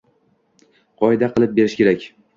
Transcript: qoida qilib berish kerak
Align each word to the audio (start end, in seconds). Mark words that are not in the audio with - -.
qoida 1.03 1.31
qilib 1.37 1.55
berish 1.61 1.77
kerak 1.83 2.09